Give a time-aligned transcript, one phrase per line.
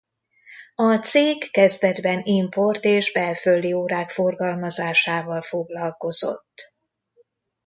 [0.75, 6.73] A cég kezdetben import és belföldi órák forgalmazásával foglalkozott.